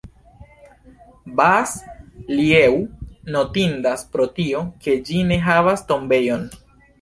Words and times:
Bas-Lieu 1.39 2.71
notindas 3.37 4.03
pro 4.15 4.27
tio, 4.39 4.63
ke 4.87 4.97
ĝi 5.11 5.23
ne 5.33 5.39
havas 5.51 5.87
tombejon. 5.93 6.51